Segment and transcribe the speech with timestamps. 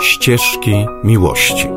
[0.00, 1.68] Ścieżki miłości.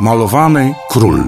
[0.00, 1.24] Malowany król.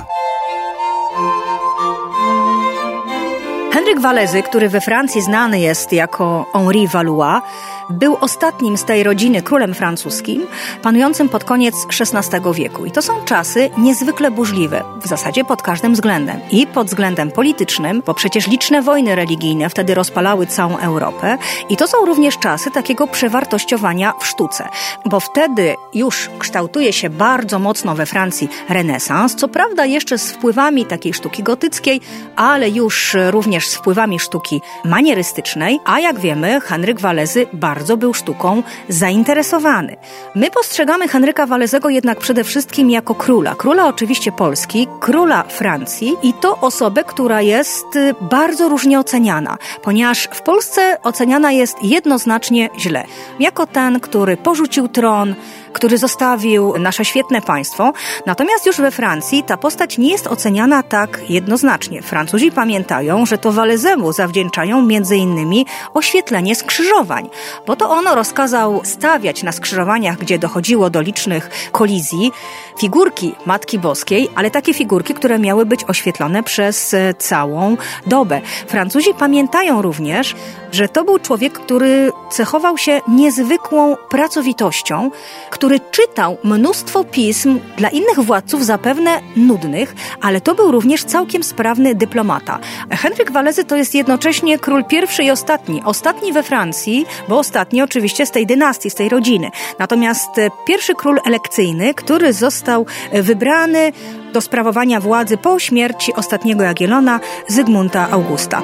[3.73, 7.43] Henryk Walezy, który we Francji znany jest jako Henri Valois,
[7.91, 10.47] był ostatnim z tej rodziny królem francuskim,
[10.83, 12.87] panującym pod koniec XVI wieku.
[12.87, 16.41] I to są czasy niezwykle burzliwe, w zasadzie pod każdym względem.
[16.51, 21.39] I pod względem politycznym, bo przecież liczne wojny religijne wtedy rozpalały całą Europę.
[21.69, 24.69] I to są również czasy takiego przewartościowania w sztuce,
[25.05, 30.87] bo wtedy już kształtuje się bardzo mocno we Francji renesans, co prawda jeszcze z wpływami
[30.87, 32.01] takiej sztuki gotyckiej,
[32.37, 38.63] ale już również z wpływami sztuki manierystycznej, a jak wiemy, Henryk Walezy bardzo był sztuką
[38.89, 39.97] zainteresowany.
[40.35, 43.55] My postrzegamy Henryka Walezego jednak przede wszystkim jako króla.
[43.55, 50.29] Króla oczywiście Polski, króla Francji i to osobę, która jest y, bardzo różnie oceniana, ponieważ
[50.33, 53.05] w Polsce oceniana jest jednoznacznie źle.
[53.41, 55.35] Jako ten, który porzucił tron,
[55.75, 57.93] który zostawił nasze świetne państwo.
[58.27, 62.03] Natomiast już we Francji ta postać nie jest oceniana tak jednoznacznie.
[62.03, 67.29] Francuzi pamiętają, że to Walezemu zawdzięczają innymi oświetlenie skrzyżowań,
[67.67, 72.33] bo to ono rozkazał stawiać na skrzyżowaniach, gdzie dochodziło do licznych kolizji,
[72.81, 78.41] figurki Matki Boskiej, ale takie figurki, które miały być oświetlone przez e, całą dobę.
[78.67, 80.35] Francuzi pamiętają również,
[80.73, 85.11] że to był człowiek, który cechował się niezwykłą pracowitością,
[85.51, 91.95] który czytał mnóstwo pism dla innych władców, zapewne nudnych, ale to był również całkiem sprawny
[91.95, 92.59] dyplomata.
[92.91, 95.83] Henryk Walezy to jest jednocześnie król pierwszy i ostatni.
[95.85, 99.51] Ostatni we Francji, bo ostatni oczywiście z tej dynastii, z tej rodziny.
[99.79, 103.93] Natomiast e, pierwszy król elekcyjny, który został e, wybrany
[104.33, 108.63] do sprawowania władzy po śmierci ostatniego Jagiellona, Zygmunta Augusta.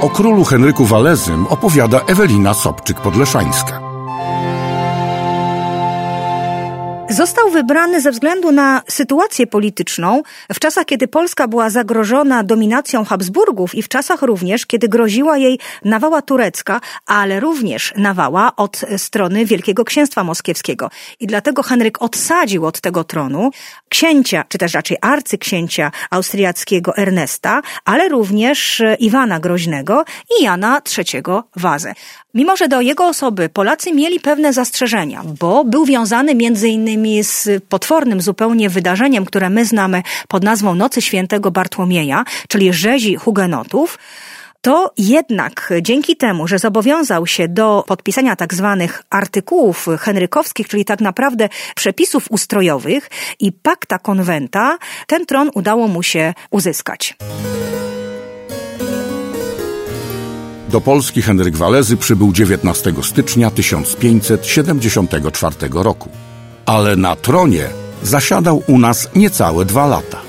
[0.00, 3.93] O królu Henryku Walezym opowiada Ewelina Sobczyk-Podleszańska.
[7.14, 13.74] Został wybrany ze względu na sytuację polityczną w czasach, kiedy Polska była zagrożona dominacją Habsburgów
[13.74, 19.84] i w czasach również, kiedy groziła jej nawała turecka, ale również nawała od strony Wielkiego
[19.84, 20.90] Księstwa Moskiewskiego.
[21.20, 23.50] I dlatego Henryk odsadził od tego tronu
[23.88, 30.04] księcia, czy też raczej arcyksięcia austriackiego Ernesta, ale również Iwana Groźnego
[30.40, 31.22] i Jana III
[31.56, 31.94] Wazę.
[32.34, 37.64] Mimo, że do jego osoby Polacy mieli pewne zastrzeżenia, bo był wiązany między innymi z
[37.68, 43.98] potwornym zupełnie wydarzeniem, które my znamy pod nazwą Nocy Świętego Bartłomieja, czyli rzezi hugenotów,
[44.60, 51.00] to jednak dzięki temu, że zobowiązał się do podpisania tak zwanych artykułów henrykowskich, czyli tak
[51.00, 57.16] naprawdę przepisów ustrojowych i pakta konwenta, ten tron udało mu się uzyskać.
[60.74, 66.08] Do Polski Henryk Walezy przybył 19 stycznia 1574 roku.
[66.66, 67.68] Ale na tronie
[68.02, 70.20] zasiadał u nas niecałe dwa lata.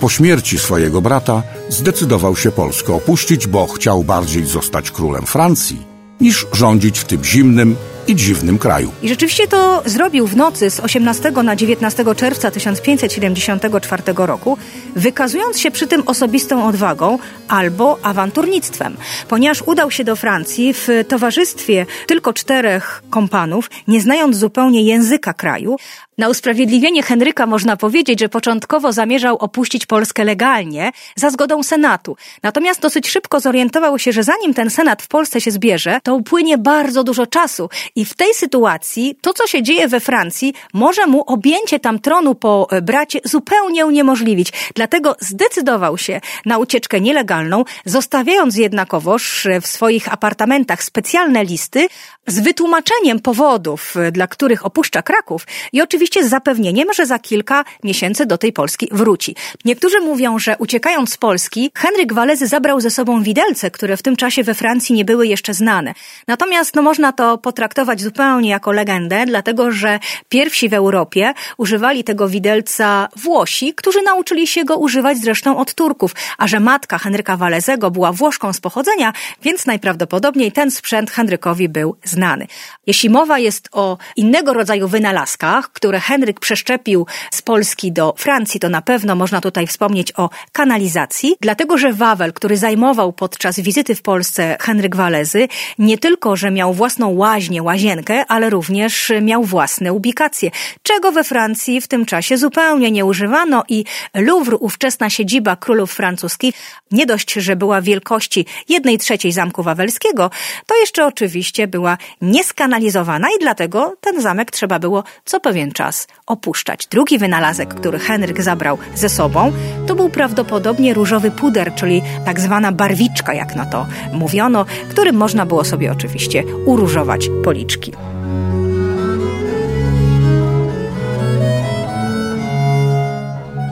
[0.00, 5.82] Po śmierci swojego brata zdecydował się Polskę opuścić, bo chciał bardziej zostać królem Francji
[6.20, 7.76] niż rządzić w tym zimnym
[8.08, 8.92] i dziwnym kraju.
[9.02, 14.58] I rzeczywiście to zrobił w nocy z 18 na 19 czerwca 1574 roku,
[14.96, 17.18] wykazując się przy tym osobistą odwagą
[17.48, 18.96] albo awanturnictwem,
[19.28, 25.76] ponieważ udał się do Francji w towarzystwie tylko czterech kompanów, nie znając zupełnie języka kraju,
[26.18, 32.16] na usprawiedliwienie Henryka można powiedzieć, że początkowo zamierzał opuścić Polskę legalnie, za zgodą Senatu.
[32.42, 36.58] Natomiast dosyć szybko zorientował się, że zanim ten Senat w Polsce się zbierze, to upłynie
[36.58, 37.68] bardzo dużo czasu.
[37.96, 42.34] I w tej sytuacji to, co się dzieje we Francji, może mu objęcie tam tronu
[42.34, 44.52] po e, bracie zupełnie uniemożliwić.
[44.74, 51.88] Dlatego zdecydował się na ucieczkę nielegalną, zostawiając jednakowoż w swoich apartamentach specjalne listy
[52.26, 57.64] z wytłumaczeniem powodów, e, dla których opuszcza Kraków i oczywiście z zapewnieniem, że za kilka
[57.84, 59.36] miesięcy do tej Polski wróci.
[59.64, 64.16] Niektórzy mówią, że uciekając z Polski, Henryk Walezy zabrał ze sobą widelce, które w tym
[64.16, 65.94] czasie we Francji nie były jeszcze znane.
[66.28, 69.98] Natomiast no, można to potraktować traktować zupełnie jako legendę, dlatego że
[70.28, 76.14] pierwsi w Europie używali tego widelca Włosi, którzy nauczyli się go używać zresztą od Turków,
[76.38, 79.12] a że matka Henryka Walezego była Włoszką z pochodzenia,
[79.42, 82.46] więc najprawdopodobniej ten sprzęt Henrykowi był znany.
[82.86, 88.68] Jeśli mowa jest o innego rodzaju wynalazkach, które Henryk przeszczepił z Polski do Francji, to
[88.68, 94.02] na pewno można tutaj wspomnieć o kanalizacji, dlatego że Wawel, który zajmował podczas wizyty w
[94.02, 95.48] Polsce Henryk Walezy,
[95.78, 100.50] nie tylko, że miał własną łaźnię, łazienkę, ale również miał własne ubikacje,
[100.82, 103.84] czego we Francji w tym czasie zupełnie nie używano i
[104.14, 106.54] Louvre, ówczesna siedziba królów francuskich,
[106.90, 110.30] nie dość, że była wielkości jednej trzeciej zamku wawelskiego,
[110.66, 116.86] to jeszcze oczywiście była nieskanalizowana i dlatego ten zamek trzeba było co pewien czas opuszczać.
[116.86, 119.52] Drugi wynalazek, który Henryk zabrał ze sobą,
[119.86, 125.46] to był prawdopodobnie różowy puder, czyli tak zwana barwiczka, jak na to mówiono, którym można
[125.46, 127.61] było sobie oczywiście uróżować policzki.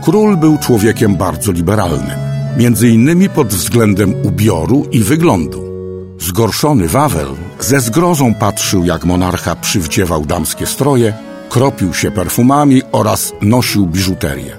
[0.05, 2.19] Król był człowiekiem bardzo liberalnym,
[2.57, 5.71] między innymi pod względem ubioru i wyglądu.
[6.19, 7.27] Zgorszony Wawel
[7.61, 11.15] ze zgrozą patrzył, jak monarcha przywdziewał damskie stroje,
[11.49, 14.57] kropił się perfumami oraz nosił biżuterię.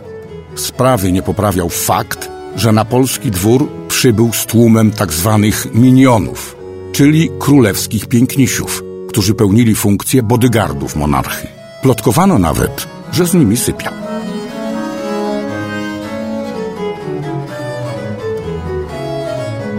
[0.56, 6.56] Sprawy nie poprawiał fakt, że na polski dwór przybył z tłumem tak zwanych minionów,
[6.92, 11.48] czyli królewskich pięknisiów, którzy pełnili funkcję bodyguardów monarchy.
[11.81, 13.94] Plotkowano nawet, że z nimi sypiał.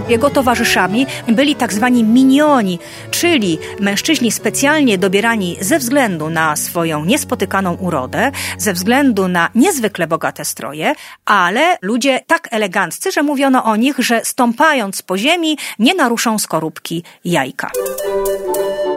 [0.09, 2.79] Jego towarzyszami byli tak zwani minioni,
[3.11, 10.45] czyli mężczyźni specjalnie dobierani ze względu na swoją niespotykaną urodę, ze względu na niezwykle bogate
[10.45, 10.95] stroje,
[11.25, 17.05] ale ludzie tak eleganccy, że mówiono o nich, że stąpając po ziemi nie naruszą skorupki
[17.25, 17.71] jajka.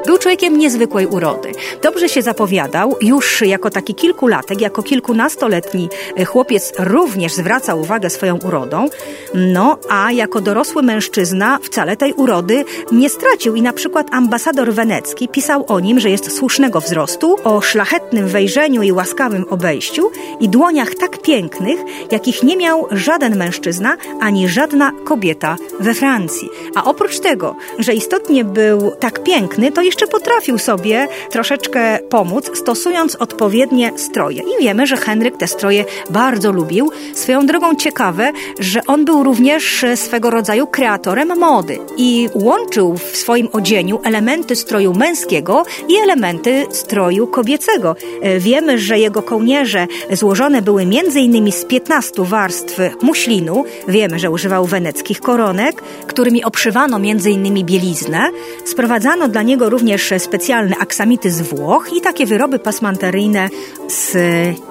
[0.05, 1.51] Był człowiekiem niezwykłej urody.
[1.83, 5.89] Dobrze się zapowiadał, już jako taki kilkulatek, jako kilkunastoletni
[6.25, 8.89] chłopiec również zwraca uwagę swoją urodą,
[9.33, 15.27] no a jako dorosły mężczyzna wcale tej urody nie stracił i na przykład ambasador wenecki
[15.27, 20.95] pisał o nim, że jest słusznego wzrostu, o szlachetnym wejrzeniu i łaskawym obejściu i dłoniach
[20.95, 21.79] tak pięknych,
[22.11, 26.49] jakich nie miał żaden mężczyzna ani żadna kobieta we Francji.
[26.75, 33.15] A oprócz tego, że istotnie był tak piękny, to jeszcze potrafił sobie troszeczkę pomóc, stosując
[33.15, 34.41] odpowiednie stroje.
[34.41, 36.91] I wiemy, że Henryk te stroje bardzo lubił.
[37.13, 43.49] Swoją drogą ciekawe, że on był również swego rodzaju kreatorem mody i łączył w swoim
[43.51, 47.95] odzieniu elementy stroju męskiego i elementy stroju kobiecego.
[48.39, 51.51] Wiemy, że jego kołnierze złożone były m.in.
[51.51, 53.63] z 15 warstw muślinu.
[53.87, 57.65] Wiemy, że używał weneckich koronek, którymi obszywano m.in.
[57.65, 58.29] bieliznę.
[58.65, 63.49] Sprowadzano dla niego również również specjalne aksamity z Włoch i takie wyroby pasmanteryjne
[63.87, 64.17] z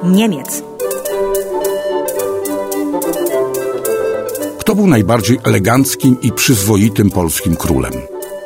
[0.05, 0.63] Niemiec.
[4.59, 7.93] Kto był najbardziej eleganckim i przyzwoitym polskim królem?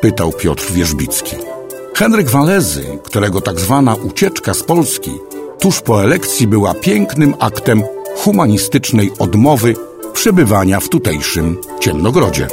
[0.01, 1.35] Pytał Piotr Wierzbicki.
[1.95, 5.11] Henryk Walezy, którego tak zwana ucieczka z Polski
[5.59, 7.83] tuż po elekcji była pięknym aktem
[8.15, 9.75] humanistycznej odmowy
[10.13, 12.47] przebywania w tutejszym Ciemnogrodzie.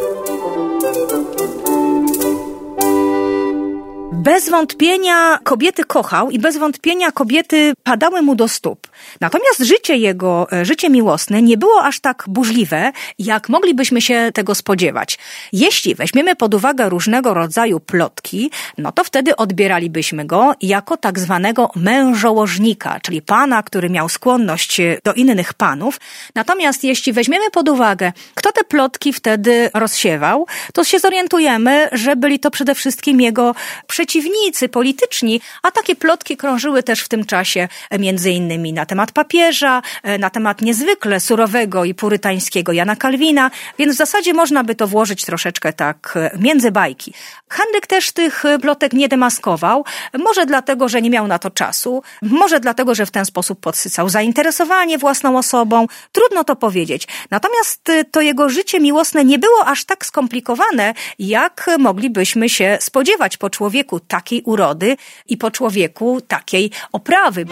[4.26, 8.86] Bez wątpienia kobiety kochał i bez wątpienia kobiety padały mu do stóp.
[9.20, 14.54] Natomiast życie jego, e, życie miłosne nie było aż tak burzliwe, jak moglibyśmy się tego
[14.54, 15.18] spodziewać.
[15.52, 21.70] Jeśli weźmiemy pod uwagę różnego rodzaju plotki, no to wtedy odbieralibyśmy go jako tak zwanego
[21.76, 26.00] mężołożnika, czyli pana, który miał skłonność do innych panów.
[26.34, 32.38] Natomiast jeśli weźmiemy pod uwagę, kto te plotki wtedy rozsiewał, to się zorientujemy, że byli
[32.38, 33.54] to przede wszystkim jego
[33.86, 39.82] przeciwnicy polityczni, a takie plotki krążyły też w tym czasie między innymi na temat papieża,
[40.02, 44.86] e, na temat niezwykle surowego i purytańskiego Jana Kalwina, więc w zasadzie można by to
[44.86, 47.12] włożyć troszeczkę tak e, między bajki.
[47.48, 49.84] Henryk też tych e, plotek nie demaskował,
[50.18, 54.08] może dlatego, że nie miał na to czasu, może dlatego, że w ten sposób podsycał
[54.08, 57.08] zainteresowanie własną osobą, trudno to powiedzieć.
[57.30, 63.50] Natomiast to jego życie miłosne nie było aż tak skomplikowane, jak moglibyśmy się spodziewać po
[63.50, 64.96] człowieku takiej urody
[65.28, 67.46] i po człowieku takiej oprawy.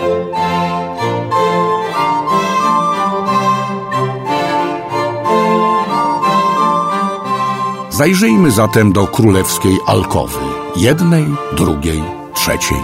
[7.95, 10.39] Zajrzyjmy zatem do królewskiej alkowy.
[10.77, 12.03] Jednej, drugiej,
[12.35, 12.83] trzeciej.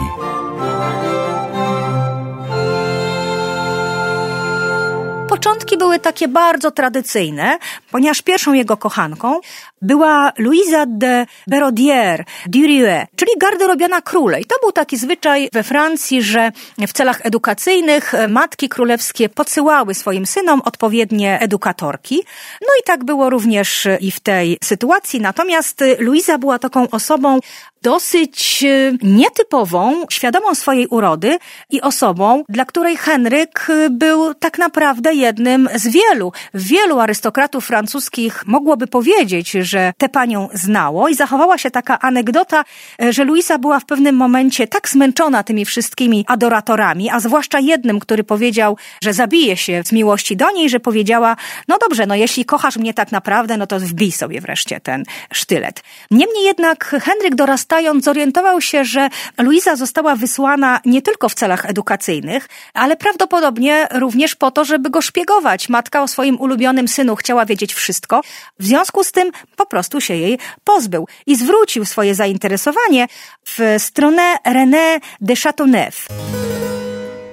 [5.29, 7.59] Początki były takie bardzo tradycyjne,
[7.91, 9.41] ponieważ pierwszą jego kochanką
[9.83, 14.41] była Louisa de Berodier Durieux, czyli garderobiana króle.
[14.41, 20.27] I to był taki zwyczaj we Francji, że w celach edukacyjnych matki królewskie podsyłały swoim
[20.27, 22.23] synom odpowiednie edukatorki.
[22.61, 25.21] No i tak było również i w tej sytuacji.
[25.21, 27.41] Natomiast Luiza była taką osobą
[27.83, 31.39] dosyć e, nietypową, świadomą swojej urody
[31.71, 36.33] i osobą, dla której Henryk e, był tak naprawdę jednym z wielu.
[36.55, 42.65] Wielu arystokratów francuskich mogłoby powiedzieć, że tę panią znało i zachowała się taka anegdota,
[43.03, 48.01] e, że Luisa była w pewnym momencie tak zmęczona tymi wszystkimi adoratorami, a zwłaszcza jednym,
[48.01, 51.37] który powiedział, że zabije się z miłości do niej, że powiedziała,
[51.69, 55.83] no dobrze, no jeśli kochasz mnie tak naprawdę, no to wbij sobie wreszcie ten sztylet.
[56.11, 59.09] Niemniej jednak Henryk dorastając, zorientował się, że
[59.39, 65.01] Luiza została wysłana nie tylko w celach edukacyjnych, ale prawdopodobnie również po to, żeby go
[65.03, 65.69] szpiegować.
[65.69, 68.21] Matka o swoim ulubionym synu chciała wiedzieć wszystko.
[68.59, 73.07] W związku z tym po prostu się jej pozbył i zwrócił swoje zainteresowanie
[73.45, 76.09] w stronę René de Chateauneuf.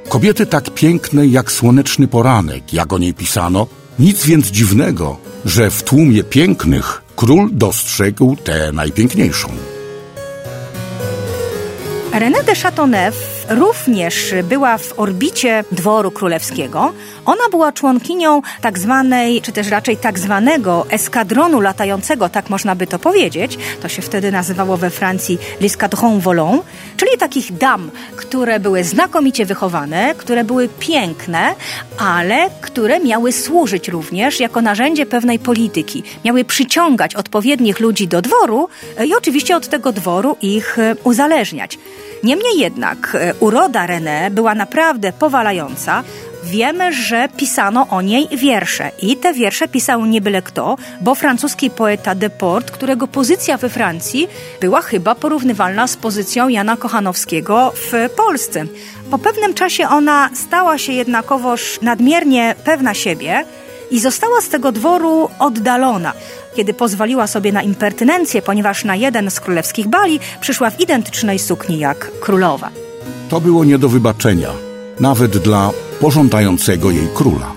[0.09, 3.67] Kobiety tak pięknej jak słoneczny poranek, jak o niej pisano,
[3.99, 9.47] nic więc dziwnego, że w tłumie pięknych król dostrzegł tę najpiękniejszą.
[12.11, 16.93] René de Chateauneuf również była w orbicie dworu królewskiego.
[17.25, 22.87] Ona była członkinią tak zwanej, czy też raczej tak zwanego eskadronu latającego, tak można by
[22.87, 23.57] to powiedzieć.
[23.81, 26.63] To się wtedy nazywało we Francji l'escadron volant,
[26.97, 31.55] czyli takich dam, które były znakomicie wychowane, które były piękne,
[31.97, 36.03] ale które miały służyć również jako narzędzie pewnej polityki.
[36.25, 38.69] Miały przyciągać odpowiednich ludzi do dworu
[39.05, 41.77] i oczywiście od tego dworu ich uzależniać.
[42.23, 46.03] Niemniej jednak e, uroda René była naprawdę powalająca.
[46.43, 51.69] Wiemy, że pisano o niej wiersze i te wiersze pisał nie byle kto, bo francuski
[51.69, 54.27] poeta Deport, którego pozycja we Francji
[54.61, 58.65] była chyba porównywalna z pozycją Jana Kochanowskiego w Polsce.
[59.11, 63.45] Po pewnym czasie ona stała się jednakowoż nadmiernie pewna siebie
[63.91, 66.13] i została z tego dworu oddalona
[66.57, 71.79] kiedy pozwoliła sobie na impertynencję, ponieważ na jeden z królewskich bali przyszła w identycznej sukni
[71.79, 72.69] jak królowa.
[73.29, 74.49] To było nie do wybaczenia,
[74.99, 77.56] nawet dla pożądającego jej króla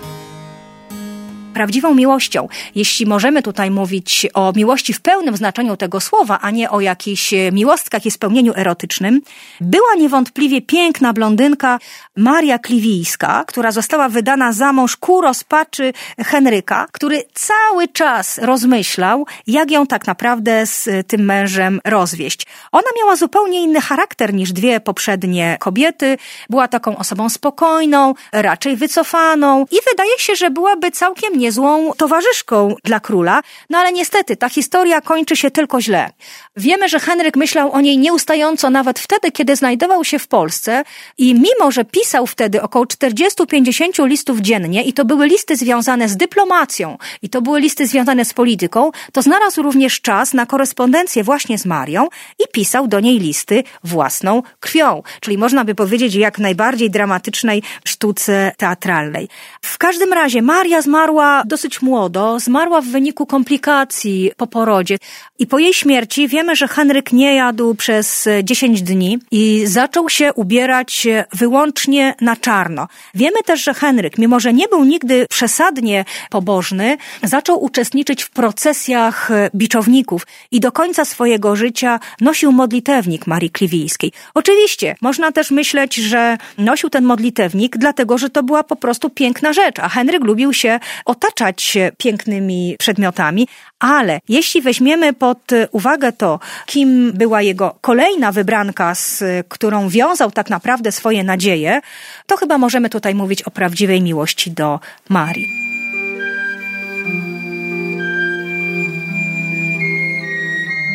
[1.60, 2.48] prawdziwą miłością.
[2.74, 7.34] Jeśli możemy tutaj mówić o miłości w pełnym znaczeniu tego słowa, a nie o jakichś
[7.52, 9.20] miłostkach i spełnieniu erotycznym,
[9.60, 11.78] była niewątpliwie piękna blondynka
[12.16, 19.70] Maria Kliwijska, która została wydana za mąż ku rozpaczy Henryka, który cały czas rozmyślał, jak
[19.70, 22.46] ją tak naprawdę z tym mężem rozwieść.
[22.72, 26.18] Ona miała zupełnie inny charakter niż dwie poprzednie kobiety.
[26.50, 32.74] Była taką osobą spokojną, raczej wycofaną i wydaje się, że byłaby całkiem nie niezłą towarzyszką
[32.84, 36.10] dla króla, no ale niestety ta historia kończy się tylko źle.
[36.56, 40.84] Wiemy, że Henryk myślał o niej nieustająco nawet wtedy, kiedy znajdował się w Polsce
[41.18, 46.16] i mimo, że pisał wtedy około 40-50 listów dziennie i to były listy związane z
[46.16, 51.58] dyplomacją i to były listy związane z polityką, to znalazł również czas na korespondencję właśnie
[51.58, 56.90] z Marią i pisał do niej listy własną krwią, czyli można by powiedzieć jak najbardziej
[56.90, 59.28] dramatycznej sztuce teatralnej.
[59.62, 64.96] W każdym razie Maria zmarła dosyć młodo, zmarła w wyniku komplikacji po porodzie
[65.38, 70.32] i po jej śmierci wiemy, że Henryk nie jadł przez 10 dni i zaczął się
[70.32, 72.88] ubierać wyłącznie na czarno.
[73.14, 79.30] Wiemy też, że Henryk, mimo że nie był nigdy przesadnie pobożny, zaczął uczestniczyć w procesjach
[79.54, 84.12] biczowników i do końca swojego życia nosił modlitewnik Marii Kliwijskiej.
[84.34, 89.52] Oczywiście, można też myśleć, że nosił ten modlitewnik dlatego, że to była po prostu piękna
[89.52, 90.80] rzecz, a Henryk lubił się
[91.20, 93.48] otaczać pięknymi przedmiotami,
[93.78, 95.38] ale jeśli weźmiemy pod
[95.70, 101.80] uwagę to, kim była jego kolejna wybranka, z którą wiązał tak naprawdę swoje nadzieje,
[102.26, 105.48] to chyba możemy tutaj mówić o prawdziwej miłości do Marii.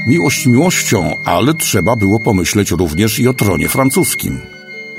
[0.08, 4.42] Miłość miłością, ale trzeba było pomyśleć również i o tronie francuskim.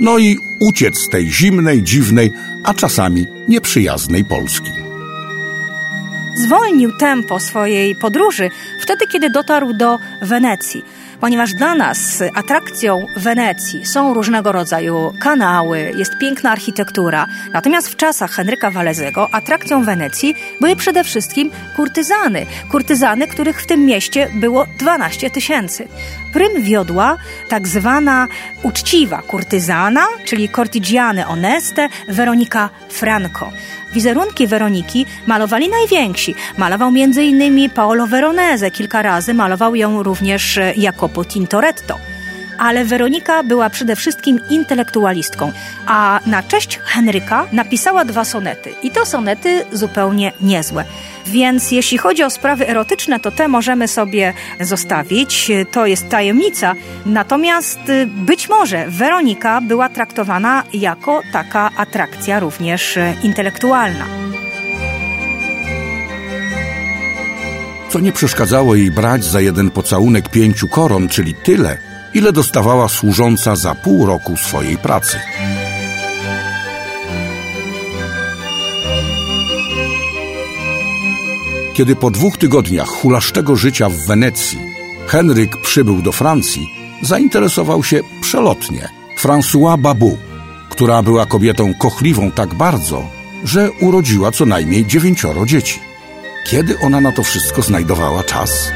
[0.01, 2.33] No i uciec z tej zimnej, dziwnej,
[2.65, 4.86] a czasami nieprzyjaznej Polski
[6.37, 8.51] zwolnił tempo swojej podróży
[8.81, 10.85] wtedy, kiedy dotarł do Wenecji.
[11.21, 17.27] ponieważ dla nas atrakcją Wenecji są różnego rodzaju kanały, jest piękna architektura.
[17.53, 22.47] Natomiast w czasach Henryka Walezego atrakcją Wenecji były przede wszystkim kurtyzany.
[22.71, 25.89] Kurtyzany, których w tym mieście było 12 tysięcy.
[26.33, 27.17] Prym wiodła
[27.49, 28.29] tak zwana
[28.63, 33.53] uczciwa kurtyzana, czyli cortigiane oneste, Weronika Franco.
[33.97, 36.35] Wizerunki Weroniki malowali najwięksi.
[36.59, 37.71] Malował m.in.
[37.71, 42.16] Paolo Veronese, kilka razy malował ją również Jacopo Tintoretto
[42.59, 45.53] ale Weronika była przede wszystkim intelektualistką,
[45.87, 48.75] a na cześć Henryka napisała dwa sonety.
[48.83, 50.85] I to sonety zupełnie niezłe.
[51.27, 55.51] Więc jeśli chodzi o sprawy erotyczne, to te możemy sobie zostawić.
[55.71, 56.75] To jest tajemnica.
[57.07, 64.05] Natomiast y, być może Weronika była traktowana jako taka atrakcja również y, intelektualna.
[67.89, 71.79] Co nie przeszkadzało jej brać za jeden pocałunek pięciu koron, czyli tyle,
[72.17, 75.19] ile dostawała służąca za pół roku swojej pracy.
[81.75, 84.59] Kiedy po dwóch tygodniach hulaszczego życia w Wenecji
[85.07, 86.69] Henryk przybył do Francji,
[87.03, 90.19] zainteresował się przelotnie François Babou,
[90.71, 93.03] która była kobietą kochliwą tak bardzo,
[93.45, 95.81] że urodziła co najmniej dziewięcioro dzieci.
[96.47, 98.73] Kiedy ona na to wszystko znajdowała czas?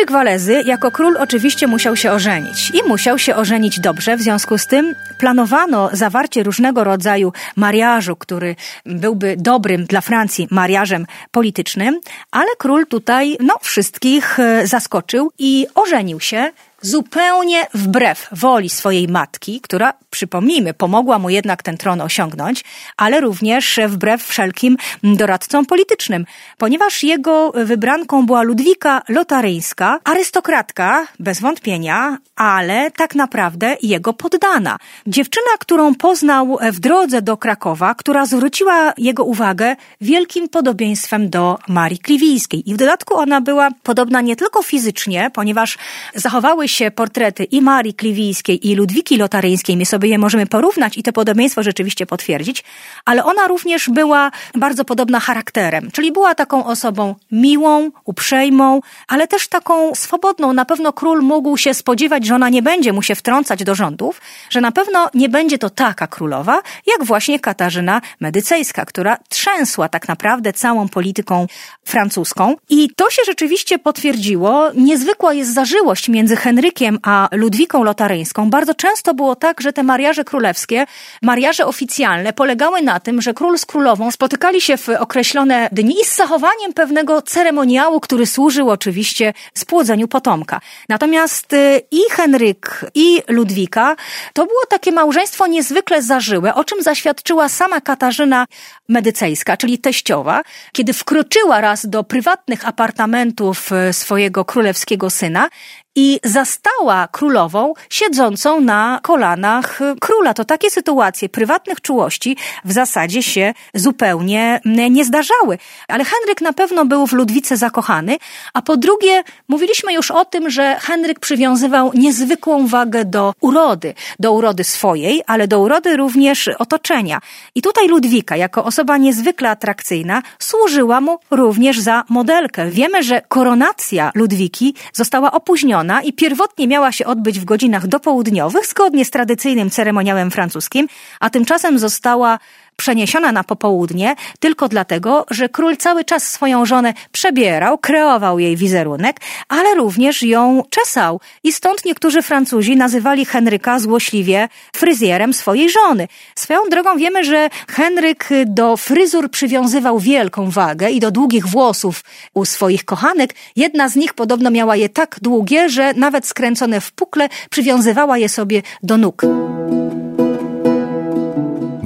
[0.00, 4.16] Henryk Walezy jako król oczywiście musiał się ożenić i musiał się ożenić dobrze.
[4.16, 11.06] W związku z tym planowano zawarcie różnego rodzaju mariażu, który byłby dobrym dla Francji mariażem
[11.30, 16.50] politycznym, ale król tutaj no, wszystkich e, zaskoczył i ożenił się
[16.82, 22.64] zupełnie wbrew woli swojej matki, która, przypomnijmy, pomogła mu jednak ten tron osiągnąć,
[22.96, 26.26] ale również wbrew wszelkim doradcom politycznym,
[26.58, 34.78] ponieważ jego wybranką była Ludwika Lotaryńska, arystokratka, bez wątpienia, ale tak naprawdę jego poddana.
[35.06, 41.98] Dziewczyna, którą poznał w drodze do Krakowa, która zwróciła jego uwagę wielkim podobieństwem do Marii
[41.98, 42.70] Kliwijskiej.
[42.70, 45.78] I w dodatku ona była podobna nie tylko fizycznie, ponieważ
[46.14, 51.02] zachowały się portrety i Marii Kliwijskiej, i Ludwiki Lotaryńskiej, my sobie je możemy porównać i
[51.02, 52.64] to podobieństwo rzeczywiście potwierdzić,
[53.04, 59.48] ale ona również była bardzo podobna charakterem, czyli była taką osobą miłą, uprzejmą, ale też
[59.48, 60.52] taką swobodną.
[60.52, 64.20] Na pewno król mógł się spodziewać, że ona nie będzie mu się wtrącać do rządów,
[64.50, 70.08] że na pewno nie będzie to taka królowa, jak właśnie Katarzyna Medycejska, która trzęsła tak
[70.08, 71.46] naprawdę całą polityką
[71.84, 72.56] francuską.
[72.68, 74.70] I to się rzeczywiście potwierdziło.
[74.74, 76.59] Niezwykła jest zażyłość między Henrykiem
[77.02, 78.50] a Ludwiką Lotaryńską.
[78.50, 80.86] Bardzo często było tak, że te mariaże królewskie,
[81.22, 86.16] mariaże oficjalne polegały na tym, że król z królową spotykali się w określone dni z
[86.16, 90.60] zachowaniem pewnego ceremoniału, który służył oczywiście spłodzeniu potomka.
[90.88, 93.96] Natomiast y, i Henryk, i Ludwika
[94.32, 98.46] to było takie małżeństwo niezwykle zażyłe, o czym zaświadczyła sama Katarzyna
[98.88, 100.42] Medycejska, czyli teściowa,
[100.72, 105.48] kiedy wkroczyła raz do prywatnych apartamentów y, swojego królewskiego syna
[105.96, 110.34] i zastała królową siedzącą na kolanach króla.
[110.34, 115.58] To takie sytuacje prywatnych czułości w zasadzie się zupełnie nie zdarzały.
[115.88, 118.16] Ale Henryk na pewno był w Ludwice zakochany,
[118.54, 124.32] a po drugie mówiliśmy już o tym, że Henryk przywiązywał niezwykłą wagę do urody, do
[124.32, 127.20] urody swojej, ale do urody również otoczenia.
[127.54, 132.70] I tutaj Ludwika, jako osoba niezwykle atrakcyjna, służyła mu również za modelkę.
[132.70, 139.04] Wiemy, że koronacja Ludwiki została opóźniona i pierwotnie miała się odbyć w godzinach dopołudniowych, zgodnie
[139.04, 140.88] z tradycyjnym ceremoniałem francuskim,
[141.20, 142.38] a tymczasem została
[142.80, 149.20] przeniesiona na popołudnie tylko dlatego, że król cały czas swoją żonę przebierał, kreował jej wizerunek,
[149.48, 151.20] ale również ją czesał.
[151.44, 156.08] I stąd niektórzy Francuzi nazywali Henryka złośliwie fryzjerem swojej żony.
[156.34, 162.44] Swoją drogą wiemy, że Henryk do fryzur przywiązywał wielką wagę i do długich włosów u
[162.44, 163.34] swoich kochanek.
[163.56, 168.28] Jedna z nich podobno miała je tak długie, że nawet skręcone w pukle przywiązywała je
[168.28, 169.22] sobie do nóg.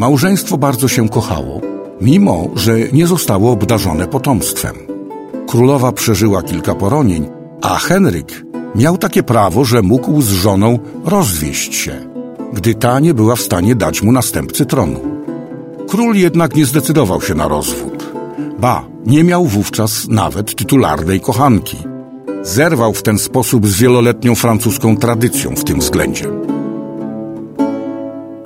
[0.05, 1.61] Małżeństwo bardzo się kochało,
[2.01, 4.75] mimo że nie zostało obdarzone potomstwem.
[5.47, 7.29] Królowa przeżyła kilka poronień,
[7.63, 11.93] a Henryk miał takie prawo, że mógł z żoną rozwieść się,
[12.53, 15.01] gdy ta nie była w stanie dać mu następcy tronu.
[15.89, 18.13] Król jednak nie zdecydował się na rozwód.
[18.59, 21.77] Ba, nie miał wówczas nawet tytularnej kochanki.
[22.43, 26.54] Zerwał w ten sposób z wieloletnią francuską tradycją w tym względzie.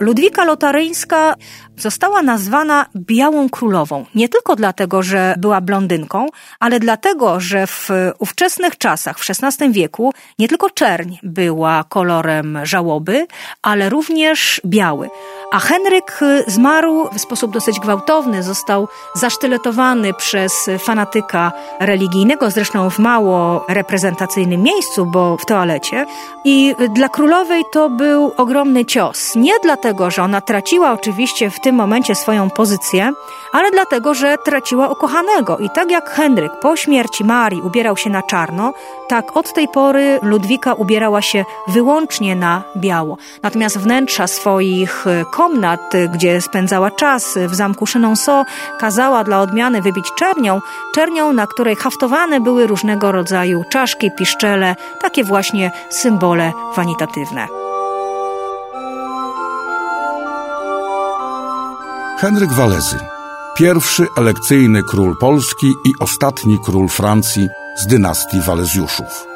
[0.01, 1.35] Ludwika Lotaryńska
[1.79, 4.05] została nazwana Białą Królową.
[4.15, 6.27] Nie tylko dlatego, że była blondynką,
[6.61, 7.89] ale dlatego, że w
[8.19, 13.27] ówczesnych czasach, w XVI wieku, nie tylko czerń była kolorem żałoby,
[13.63, 15.11] ale również biały.
[15.53, 23.65] A Henryk zmarł w sposób dosyć gwałtowny, został zasztyletowany przez fanatyka religijnego, zresztą w mało
[23.69, 26.07] reprezentacyjnym miejscu, bo w toalecie.
[26.45, 29.35] I dla królowej to był ogromny cios.
[29.37, 33.13] Nie dlatego, że ona traciła oczywiście w tym momencie swoją pozycję,
[33.53, 35.59] ale dlatego, że traciła ukochanego.
[35.59, 38.73] I tak jak Henryk po śmierci Marii ubierał się na czarno,
[39.09, 43.17] tak od tej pory Ludwika ubierała się wyłącznie na biało.
[43.43, 48.45] Natomiast wnętrza swoich komnat, gdzie spędzała czas w zamku Chenonceau,
[48.79, 50.61] kazała dla odmiany wybić czernią,
[50.95, 57.68] czernią, na której haftowane były różnego rodzaju czaszki, piszczele, takie właśnie symbole wanitatywne.
[62.21, 62.99] Henryk Walezy,
[63.57, 69.27] pierwszy elekcyjny król Polski i ostatni król Francji z dynastii Walezjuszów.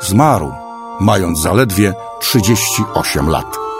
[0.00, 0.52] Zmarł,
[1.00, 3.71] mając zaledwie 38 lat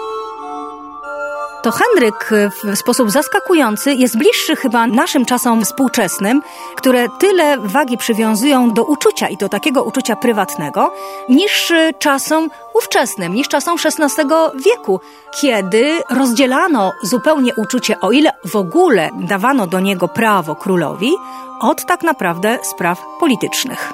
[1.63, 6.41] to Henryk w sposób zaskakujący jest bliższy chyba naszym czasom współczesnym,
[6.75, 10.93] które tyle wagi przywiązują do uczucia i do takiego uczucia prywatnego,
[11.29, 14.23] niż czasom ówczesnym, niż czasom XVI
[14.65, 14.99] wieku,
[15.41, 21.11] kiedy rozdzielano zupełnie uczucie, o ile w ogóle dawano do niego prawo królowi,
[21.59, 23.93] od tak naprawdę spraw politycznych.